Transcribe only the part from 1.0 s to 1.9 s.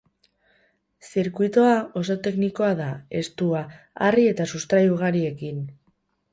Zirkuitoa